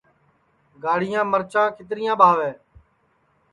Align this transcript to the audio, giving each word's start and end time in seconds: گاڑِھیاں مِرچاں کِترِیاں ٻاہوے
گاڑِھیاں 0.83 1.25
مِرچاں 1.31 1.67
کِترِیاں 1.75 2.15
ٻاہوے 2.19 2.51